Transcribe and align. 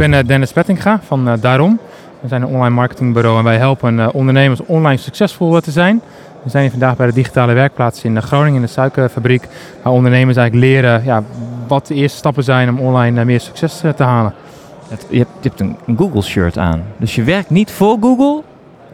ben 0.00 0.12
uh, 0.12 0.18
Dennis 0.26 0.52
Pettinga 0.52 1.00
van 1.02 1.28
uh, 1.28 1.34
Daarom. 1.40 1.78
We 2.20 2.28
zijn 2.28 2.42
een 2.42 2.48
online 2.48 2.74
marketingbureau 2.74 3.38
en 3.38 3.44
wij 3.44 3.56
helpen 3.56 3.98
uh, 3.98 4.08
ondernemers 4.12 4.60
online 4.66 4.96
succesvol 4.96 5.60
te 5.60 5.70
zijn. 5.70 6.00
We 6.42 6.50
zijn 6.50 6.62
hier 6.62 6.70
vandaag 6.70 6.96
bij 6.96 7.06
de 7.06 7.12
digitale 7.12 7.52
werkplaats 7.52 8.04
in 8.04 8.22
Groningen, 8.22 8.54
in 8.54 8.60
de 8.60 8.66
suikerfabriek. 8.66 9.48
Waar 9.82 9.92
ondernemers 9.92 10.36
eigenlijk 10.36 10.72
leren 10.72 11.04
ja, 11.04 11.22
wat 11.66 11.86
de 11.86 11.94
eerste 11.94 12.18
stappen 12.18 12.44
zijn 12.44 12.68
om 12.68 12.80
online 12.80 13.24
meer 13.24 13.40
succes 13.40 13.82
te 13.96 14.02
halen. 14.02 14.32
je, 14.88 15.18
hebt, 15.18 15.30
je 15.40 15.48
hebt 15.48 15.60
een, 15.60 15.96
Google-shirt 15.96 16.58
aan. 16.58 16.82
Dus 16.96 17.14
je 17.14 17.22
werkt 17.22 17.50
niet 17.50 17.70
voor 17.70 17.96
Google? 18.00 18.42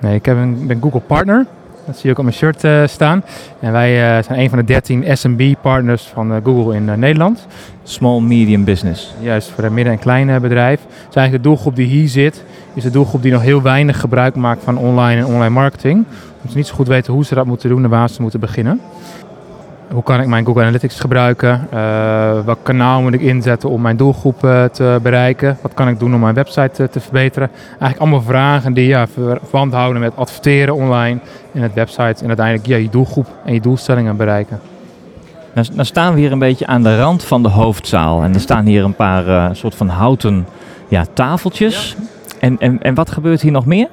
Nee, 0.00 0.14
ik 0.14 0.26
heb 0.26 0.36
een, 0.36 0.66
ben 0.66 0.80
Google 0.82 1.00
Partner. 1.00 1.46
Dat 1.86 1.94
zie 1.94 2.04
je 2.04 2.10
ook 2.10 2.18
op 2.18 2.24
mijn 2.24 2.36
shirt 2.36 2.64
uh, 2.64 2.86
staan. 2.86 3.24
En 3.60 3.72
wij 3.72 4.16
uh, 4.18 4.24
zijn 4.24 4.40
een 4.40 4.48
van 4.48 4.58
de 4.58 4.64
13 4.64 5.16
SMB-partners 5.16 6.02
van 6.02 6.32
uh, 6.32 6.36
Google 6.44 6.74
in 6.74 6.84
Nederland. 6.84 7.46
Small 7.82 8.20
Medium 8.20 8.64
Business. 8.64 9.14
Juist, 9.20 9.50
voor 9.50 9.64
een 9.64 9.74
midden- 9.74 9.92
en 9.92 9.98
kleine 9.98 10.40
bedrijf. 10.40 10.80
Dus 10.86 11.14
eigenlijk 11.14 11.32
de 11.32 11.48
doelgroep 11.48 11.76
die 11.76 11.86
hier 11.86 12.08
zit, 12.08 12.44
is 12.74 12.82
de 12.82 12.90
doelgroep 12.90 13.22
die 13.22 13.32
nog 13.32 13.42
heel 13.42 13.62
weinig 13.62 14.00
gebruik 14.00 14.34
maakt 14.34 14.62
van 14.64 14.78
online 14.78 15.20
en 15.20 15.26
online 15.26 15.50
marketing. 15.50 15.94
Omdat 16.34 16.50
ze 16.50 16.56
niet 16.56 16.66
zo 16.66 16.74
goed 16.74 16.88
weten 16.88 17.12
hoe 17.12 17.24
ze 17.24 17.34
dat 17.34 17.46
moeten 17.46 17.68
doen 17.68 17.84
en 17.84 17.90
waar 17.90 18.10
ze 18.10 18.22
moeten 18.22 18.40
beginnen. 18.40 18.80
Hoe 19.92 20.02
kan 20.02 20.20
ik 20.20 20.26
mijn 20.26 20.44
Google 20.46 20.62
Analytics 20.62 21.00
gebruiken? 21.00 21.68
Uh, 21.74 21.78
welk 22.44 22.58
kanaal 22.62 23.02
moet 23.02 23.12
ik 23.12 23.20
inzetten 23.20 23.68
om 23.68 23.80
mijn 23.80 23.96
doelgroep 23.96 24.44
uh, 24.44 24.64
te 24.64 24.98
bereiken? 25.02 25.58
Wat 25.62 25.74
kan 25.74 25.88
ik 25.88 25.98
doen 25.98 26.14
om 26.14 26.20
mijn 26.20 26.34
website 26.34 26.82
uh, 26.82 26.88
te 26.88 27.00
verbeteren? 27.00 27.50
Eigenlijk 27.68 27.98
allemaal 27.98 28.22
vragen 28.22 28.72
die 28.72 28.86
ja, 28.86 29.06
verband 29.06 29.72
houden 29.72 30.02
met 30.02 30.16
adverteren 30.16 30.74
online 30.74 31.18
en 31.52 31.62
het 31.62 31.74
website 31.74 32.22
en 32.22 32.26
uiteindelijk 32.26 32.66
ja, 32.66 32.76
je 32.76 32.88
doelgroep 32.88 33.26
en 33.44 33.54
je 33.54 33.60
doelstellingen 33.60 34.16
bereiken. 34.16 34.60
Nou, 35.54 35.66
nou 35.72 35.84
staan 35.84 36.14
we 36.14 36.20
hier 36.20 36.32
een 36.32 36.38
beetje 36.38 36.66
aan 36.66 36.82
de 36.82 36.98
rand 36.98 37.24
van 37.24 37.42
de 37.42 37.48
hoofdzaal 37.48 38.22
en 38.22 38.34
er 38.34 38.40
staan 38.40 38.64
hier 38.64 38.84
een 38.84 38.94
paar 38.94 39.56
soort 39.56 39.74
van 39.74 39.88
houten 39.88 40.46
ja, 40.88 41.04
tafeltjes. 41.12 41.96
Ja. 41.98 42.04
En, 42.38 42.56
en, 42.58 42.82
en 42.82 42.94
wat 42.94 43.10
gebeurt 43.10 43.40
hier 43.40 43.52
nog 43.52 43.66
meer? 43.66 43.88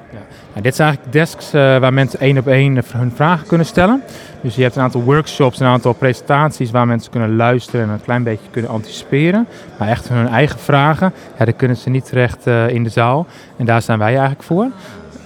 Nou, 0.54 0.66
dit 0.66 0.74
zijn 0.74 0.88
eigenlijk 0.88 1.16
desks 1.16 1.54
uh, 1.54 1.78
waar 1.78 1.92
mensen 1.92 2.20
één 2.20 2.38
op 2.38 2.46
één 2.46 2.82
hun 2.92 3.12
vragen 3.14 3.46
kunnen 3.46 3.66
stellen. 3.66 4.02
Dus 4.40 4.54
je 4.54 4.62
hebt 4.62 4.76
een 4.76 4.82
aantal 4.82 5.02
workshops, 5.02 5.60
een 5.60 5.66
aantal 5.66 5.92
presentaties 5.92 6.70
waar 6.70 6.86
mensen 6.86 7.10
kunnen 7.10 7.36
luisteren 7.36 7.86
en 7.86 7.92
een 7.92 8.02
klein 8.02 8.22
beetje 8.22 8.50
kunnen 8.50 8.70
anticiperen. 8.70 9.46
Maar 9.78 9.88
echt 9.88 10.08
hun 10.08 10.28
eigen 10.28 10.58
vragen, 10.58 11.12
ja, 11.38 11.44
daar 11.44 11.54
kunnen 11.54 11.76
ze 11.76 11.90
niet 11.90 12.04
terecht 12.04 12.46
uh, 12.46 12.68
in 12.68 12.82
de 12.82 12.90
zaal. 12.90 13.26
En 13.56 13.64
daar 13.64 13.82
zijn 13.82 13.98
wij 13.98 14.08
eigenlijk 14.08 14.42
voor. 14.42 14.66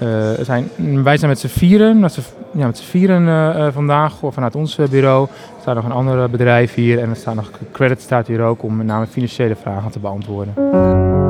Uh, 0.03 0.09
zijn, 0.41 0.70
wij 1.03 1.17
zijn 1.17 1.31
met 1.31 1.39
z'n 1.39 1.47
vieren, 1.47 2.01
met 2.01 2.13
z'n 2.13 2.20
ja, 2.53 2.67
met 2.67 2.81
vieren 2.81 3.73
vandaag 3.73 4.15
vanuit 4.23 4.55
ons 4.55 4.79
bureau. 4.91 5.29
Er 5.31 5.61
staat 5.61 5.75
nog 5.75 5.85
een 5.85 5.92
ander 5.92 6.31
bedrijf 6.31 6.75
hier 6.75 6.98
en 6.98 7.11
er 7.11 7.17
staat 7.17 7.35
nog 7.35 7.51
credit 7.73 8.01
staat 8.01 8.27
hier 8.27 8.42
ook 8.42 8.63
om 8.63 8.77
met 8.77 8.87
name 8.87 9.07
financiële 9.07 9.57
vragen 9.57 9.91
te 9.91 9.98
beantwoorden. 9.98 11.28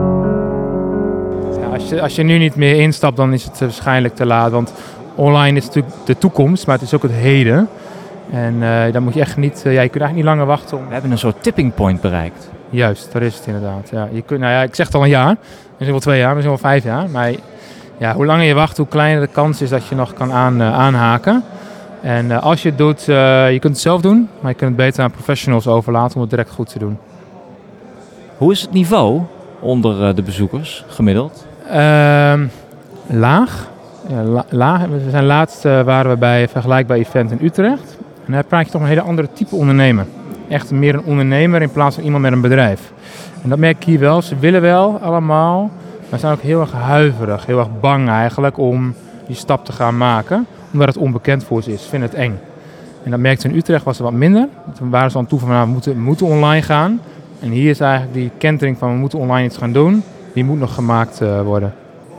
Als 1.79 1.89
je, 1.89 2.03
als 2.03 2.17
je 2.17 2.23
nu 2.23 2.39
niet 2.39 2.57
meer 2.57 2.81
instapt, 2.81 3.17
dan 3.17 3.33
is 3.33 3.45
het 3.45 3.61
waarschijnlijk 3.61 4.15
te 4.15 4.27
laat. 4.27 4.51
Want 4.51 4.73
online 5.15 5.57
is 5.57 5.65
natuurlijk 5.67 5.95
de 6.05 6.19
toekomst, 6.19 6.67
maar 6.67 6.75
het 6.75 6.85
is 6.85 6.95
ook 6.95 7.03
het 7.03 7.13
heden. 7.13 7.69
En 8.31 8.55
uh, 8.55 8.93
dan 8.93 9.03
moet 9.03 9.15
je 9.15 9.21
echt 9.21 9.37
niet, 9.37 9.63
uh, 9.67 9.73
ja, 9.73 9.81
je 9.81 9.89
kunt 9.89 10.03
eigenlijk 10.03 10.15
niet 10.15 10.25
langer 10.25 10.47
wachten. 10.47 10.79
Om... 10.79 10.87
We 10.87 10.93
hebben 10.93 11.11
een 11.11 11.19
soort 11.19 11.43
tipping 11.43 11.75
point 11.75 12.01
bereikt. 12.01 12.51
Juist, 12.71 13.13
dat 13.13 13.23
is 13.23 13.35
het 13.35 13.47
inderdaad. 13.47 13.89
Ja, 13.91 14.09
je 14.13 14.23
kunt, 14.23 14.41
nou 14.41 14.53
ja, 14.53 14.63
ik 14.63 14.75
zeg 14.75 14.87
het 14.87 14.95
al 14.95 15.03
een 15.03 15.09
jaar, 15.09 15.37
misschien 15.69 15.91
wel 15.91 16.01
twee 16.01 16.19
jaar, 16.19 16.35
misschien 16.35 16.57
wel 16.61 16.71
vijf 16.71 16.85
jaar. 16.85 17.11
Maar 17.11 17.33
ja, 17.99 18.15
hoe 18.15 18.27
langer 18.27 18.45
je 18.45 18.55
wacht, 18.55 18.77
hoe 18.77 18.89
kleiner 18.89 19.21
de 19.21 19.33
kans 19.33 19.63
is 19.63 19.69
dat 19.69 19.87
je 19.87 19.95
nog 19.95 20.13
kan 20.13 20.33
aan, 20.33 20.61
uh, 20.61 20.79
aanhaken. 20.79 21.45
En 22.01 22.43
als 22.43 22.63
je 22.63 22.69
het 22.69 22.79
doet, 22.79 23.05
je 23.05 23.59
kunt 23.61 23.73
het 23.73 23.83
zelf 23.83 24.01
doen, 24.01 24.29
maar 24.41 24.51
je 24.51 24.57
kunt 24.57 24.71
het 24.71 24.87
beter 24.87 25.03
aan 25.03 25.11
professionals 25.11 25.67
overlaten 25.67 26.15
om 26.15 26.21
het 26.21 26.31
direct 26.31 26.51
goed 26.51 26.69
te 26.69 26.79
doen. 26.79 26.99
Hoe 28.37 28.53
is 28.53 28.61
het 28.61 28.73
niveau 28.73 29.21
onder 29.61 30.15
de 30.15 30.23
bezoekers 30.23 30.85
gemiddeld? 30.89 31.47
Uh, 31.71 32.41
laag. 33.07 33.71
Laag. 34.49 34.87
We 34.87 35.11
zijn 35.11 35.25
laatst 35.25 35.65
uh, 35.65 35.83
waren 35.83 36.11
we 36.11 36.17
bij 36.17 36.43
een 36.43 36.49
vergelijkbaar 36.49 36.97
event 36.97 37.31
in 37.31 37.39
Utrecht. 37.43 37.97
En 38.27 38.33
daar 38.33 38.45
praat 38.45 38.67
je 38.67 38.73
toch 38.73 38.81
een 38.81 38.87
hele 38.87 39.01
andere 39.01 39.29
type 39.33 39.55
ondernemer. 39.55 40.07
Echt 40.49 40.71
meer 40.71 40.95
een 40.95 41.05
ondernemer 41.05 41.63
in 41.63 41.71
plaats 41.71 41.95
van 41.95 42.05
iemand 42.05 42.23
met 42.23 42.33
een 42.33 42.41
bedrijf. 42.41 42.93
En 43.43 43.49
dat 43.49 43.59
merk 43.59 43.77
ik 43.77 43.85
hier 43.85 43.99
wel. 43.99 44.23
Ze 44.23 44.37
willen 44.39 44.61
wel 44.61 44.99
allemaal, 44.99 45.71
maar 46.11 46.19
zijn 46.19 46.33
ook 46.33 46.41
heel 46.41 46.61
erg 46.61 46.73
huiverig, 46.73 47.47
heel 47.47 47.59
erg 47.59 47.81
bang 47.81 48.09
eigenlijk 48.09 48.59
om 48.59 48.95
die 49.27 49.37
stap 49.37 49.65
te 49.65 49.73
gaan 49.73 49.97
maken. 49.97 50.47
Omdat 50.73 50.89
het 50.89 50.97
onbekend 50.97 51.45
voor 51.45 51.63
ze 51.63 51.73
is. 51.73 51.83
Ze 51.83 51.89
vinden 51.89 52.09
het 52.09 52.19
eng. 52.19 52.39
En 53.05 53.11
dat 53.11 53.21
merkte 53.21 53.49
in 53.49 53.57
Utrecht 53.57 53.85
was 53.85 53.99
er 53.99 54.05
wat 54.05 54.13
minder. 54.13 54.49
Toen 54.77 54.91
waren 54.91 55.11
ze 55.11 55.19
aan 55.19 55.27
toe 55.27 55.39
van 55.39 55.49
nou, 55.49 55.67
we 55.67 55.73
moeten, 55.73 55.93
we 55.95 56.01
moeten 56.01 56.27
online 56.27 56.63
gaan. 56.63 57.01
En 57.41 57.51
hier 57.51 57.71
is 57.71 57.81
eigenlijk 57.81 58.15
die 58.15 58.31
kentering 58.39 58.79
van 58.79 58.93
we 58.93 58.99
moeten 58.99 59.19
online 59.19 59.47
iets 59.47 59.57
gaan 59.57 59.73
doen 59.73 60.03
die 60.33 60.45
moet 60.45 60.59
nog 60.59 60.75
gemaakt 60.75 61.21
uh, 61.23 61.43
worden. 61.43 61.75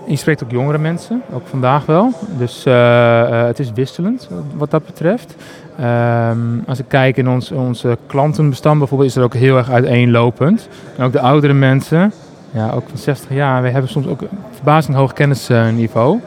Je 0.06 0.16
spreekt 0.16 0.44
ook 0.44 0.52
jongere 0.52 0.78
mensen, 0.78 1.22
ook 1.34 1.48
vandaag 1.48 1.86
wel. 1.86 2.14
Dus 2.38 2.66
uh, 2.66 2.74
uh, 2.74 3.44
het 3.46 3.60
is 3.60 3.72
wisselend 3.72 4.30
wat 4.56 4.72
dat 4.72 4.86
betreft. 4.86 5.36
Um, 5.82 6.64
als 6.68 6.80
ik 6.80 6.86
kijk 6.88 7.18
in 7.18 7.30
ons 7.30 7.52
onze 7.52 7.98
klantenbestand 8.08 8.80
bijvoorbeeld, 8.80 9.10
is 9.10 9.16
er 9.16 9.24
ook 9.24 9.34
heel 9.34 9.58
erg 9.58 9.70
uiteenlopend. 9.70 10.68
En 10.98 11.06
ook 11.06 11.12
de 11.12 11.20
oudere 11.20 11.54
mensen, 11.54 12.12
ja, 12.52 12.72
ook 12.72 12.84
van 12.90 12.98
60 12.98 13.30
jaar, 13.30 13.62
we 13.62 13.70
hebben 13.70 13.92
soms 13.92 14.08
ook 14.08 14.22
een 14.22 14.28
verbazing 14.52 14.98
hoog 14.98 15.14
kennisniveau. 15.14 16.20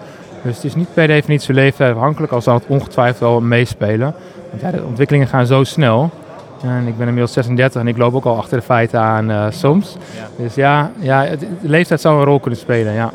Dus 0.42 0.54
het 0.56 0.64
is 0.64 0.74
niet 0.74 0.94
per 0.94 1.06
definitie 1.06 1.54
leeftijdsafhankelijk, 1.54 2.32
al 2.32 2.42
zal 2.42 2.54
het 2.54 2.66
ongetwijfeld 2.66 3.18
wel 3.18 3.40
meespelen. 3.40 4.14
Want 4.50 4.62
ja, 4.62 4.70
de 4.70 4.84
ontwikkelingen 4.84 5.28
gaan 5.28 5.46
zo 5.46 5.64
snel. 5.64 6.10
En 6.62 6.86
ik 6.86 6.96
ben 6.96 7.06
inmiddels 7.06 7.32
36 7.32 7.80
en 7.80 7.88
ik 7.88 7.96
loop 7.96 8.14
ook 8.14 8.24
al 8.24 8.36
achter 8.36 8.58
de 8.58 8.64
feiten 8.64 9.00
aan 9.00 9.30
uh, 9.30 9.46
soms. 9.50 9.96
Ja. 10.16 10.44
Dus 10.44 10.54
ja, 10.54 10.90
ja 10.98 11.24
het, 11.24 11.40
de 11.40 11.68
leeftijd 11.68 12.00
zou 12.00 12.18
een 12.18 12.24
rol 12.24 12.40
kunnen 12.40 12.60
spelen, 12.60 12.92
ja. 12.92 13.10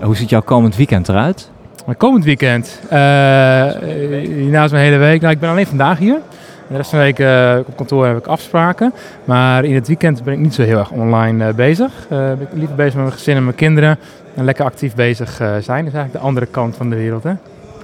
Hoe 0.00 0.16
ziet 0.16 0.28
jouw 0.28 0.42
komend 0.42 0.76
weekend 0.76 1.08
eruit? 1.08 1.50
Mijn 1.84 1.98
komend 1.98 2.24
weekend? 2.24 2.80
Uh, 2.84 2.90
hiernaast 4.22 4.72
mijn 4.72 4.84
hele 4.84 4.96
week. 4.96 5.20
Nou, 5.20 5.32
ik 5.32 5.40
ben 5.40 5.50
alleen 5.50 5.66
vandaag 5.66 5.98
hier. 5.98 6.18
De 6.68 6.76
rest 6.76 6.90
van 6.90 6.98
de 6.98 7.04
week 7.04 7.18
uh, 7.18 7.58
op 7.66 7.76
kantoor 7.76 8.06
heb 8.06 8.16
ik 8.16 8.26
afspraken. 8.26 8.92
Maar 9.24 9.64
in 9.64 9.74
het 9.74 9.86
weekend 9.86 10.24
ben 10.24 10.32
ik 10.34 10.40
niet 10.40 10.54
zo 10.54 10.62
heel 10.62 10.78
erg 10.78 10.90
online 10.90 11.52
bezig. 11.52 11.92
ben 12.08 12.40
ik 12.40 12.48
liever 12.52 12.76
bezig 12.76 12.94
met 12.94 13.02
mijn 13.02 13.16
gezin 13.16 13.36
en 13.36 13.44
mijn 13.44 13.56
kinderen. 13.56 13.98
En 14.34 14.44
lekker 14.44 14.64
actief 14.64 14.94
bezig 14.94 15.30
zijn. 15.30 15.52
Dat 15.52 15.60
is 15.60 15.68
eigenlijk 15.68 16.12
de 16.12 16.18
andere 16.18 16.46
kant 16.46 16.76
van 16.76 16.90
de 16.90 16.96
wereld, 16.96 17.22
hè? 17.22 17.32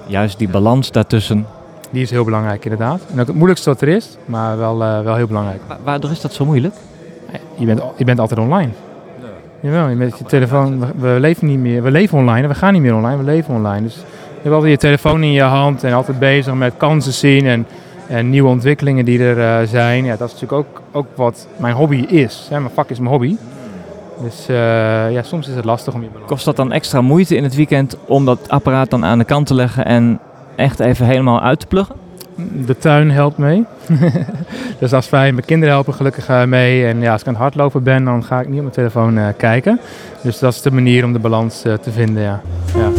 Juist 0.05 0.37
die 0.37 0.49
balans 0.49 0.91
daartussen 0.91 1.45
die 1.93 2.01
is 2.01 2.09
heel 2.09 2.23
belangrijk 2.23 2.63
inderdaad. 2.63 3.01
En 3.11 3.19
ook 3.19 3.27
het 3.27 3.35
moeilijkste 3.35 3.69
wat 3.69 3.81
er 3.81 3.87
is, 3.87 4.17
maar 4.25 4.57
wel, 4.57 4.81
uh, 4.81 5.01
wel 5.01 5.15
heel 5.15 5.27
belangrijk. 5.27 5.61
Waardoor 5.83 6.11
is 6.11 6.21
dat 6.21 6.33
zo 6.33 6.45
moeilijk? 6.45 6.75
Je 7.55 7.65
bent, 7.65 7.81
je 7.97 8.03
bent 8.03 8.19
altijd 8.19 8.39
online. 8.39 8.71
Ja. 9.21 9.27
Jawel, 9.59 9.89
je 9.89 9.95
met 9.95 10.17
je 10.17 10.23
telefoon, 10.23 10.79
we, 10.79 10.87
we, 10.95 11.19
leven 11.19 11.47
niet 11.47 11.59
meer, 11.59 11.83
we 11.83 11.91
leven 11.91 12.17
online 12.17 12.41
en 12.41 12.47
we 12.47 12.55
gaan 12.55 12.73
niet 12.73 12.81
meer 12.81 12.95
online, 12.95 13.17
we 13.17 13.23
leven 13.23 13.53
online. 13.53 13.81
Dus 13.81 13.95
je 13.95 14.01
hebt 14.41 14.53
altijd 14.55 14.71
je 14.71 14.77
telefoon 14.77 15.23
in 15.23 15.31
je 15.31 15.41
hand 15.41 15.83
en 15.83 15.93
altijd 15.93 16.19
bezig 16.19 16.53
met 16.53 16.73
kansen 16.77 17.13
zien 17.13 17.47
en, 17.47 17.65
en 18.07 18.29
nieuwe 18.29 18.49
ontwikkelingen 18.49 19.05
die 19.05 19.19
er 19.19 19.37
uh, 19.37 19.67
zijn. 19.67 20.05
Ja, 20.05 20.15
dat 20.15 20.27
is 20.27 20.41
natuurlijk 20.41 20.67
ook, 20.69 20.81
ook 20.91 21.07
wat 21.15 21.47
mijn 21.57 21.75
hobby 21.75 22.05
is. 22.07 22.47
Hè? 22.49 22.59
Mijn 22.59 22.73
vak 22.73 22.89
is 22.89 22.99
mijn 22.99 23.11
hobby. 23.11 23.35
Dus 24.21 24.49
uh, 24.49 24.55
ja, 25.11 25.23
soms 25.23 25.47
is 25.47 25.55
het 25.55 25.65
lastig 25.65 25.93
om 25.93 26.01
je 26.01 26.07
balans 26.07 26.29
Kost 26.29 26.45
dat 26.45 26.55
dan 26.55 26.71
extra 26.71 27.01
moeite 27.01 27.35
in 27.35 27.43
het 27.43 27.55
weekend 27.55 27.97
om 28.05 28.25
dat 28.25 28.49
apparaat 28.49 28.89
dan 28.89 29.05
aan 29.05 29.17
de 29.17 29.23
kant 29.23 29.47
te 29.47 29.53
leggen 29.53 29.85
en 29.85 30.19
echt 30.55 30.79
even 30.79 31.05
helemaal 31.05 31.41
uit 31.41 31.59
te 31.59 31.67
pluggen? 31.67 31.95
De 32.65 32.77
tuin 32.77 33.11
helpt 33.11 33.37
mee. 33.37 33.65
dus 34.79 34.93
als 34.93 35.09
wij 35.09 35.31
mijn 35.31 35.45
kinderen 35.45 35.73
helpen 35.73 35.93
gelukkig 35.93 36.45
mee. 36.45 36.85
En 36.85 37.01
ja, 37.01 37.11
als 37.11 37.21
ik 37.21 37.27
aan 37.27 37.33
het 37.33 37.41
hardlopen 37.41 37.83
ben, 37.83 38.03
dan 38.03 38.23
ga 38.23 38.39
ik 38.39 38.47
niet 38.47 38.55
op 38.55 38.61
mijn 38.61 38.73
telefoon 38.73 39.17
uh, 39.17 39.27
kijken. 39.37 39.79
Dus 40.21 40.39
dat 40.39 40.53
is 40.53 40.61
de 40.61 40.71
manier 40.71 41.05
om 41.05 41.13
de 41.13 41.19
balans 41.19 41.65
uh, 41.65 41.73
te 41.73 41.91
vinden, 41.91 42.23
ja. 42.23 42.41
ja. 42.75 42.89